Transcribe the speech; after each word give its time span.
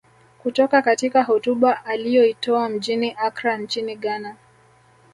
Kutoka 0.37 0.81
katika 0.81 1.23
hotuba 1.23 1.85
aliyoitoa 1.85 2.69
mjini 2.69 3.15
Accra 3.17 3.57
nchini 3.57 3.95
Ghana 3.95 4.35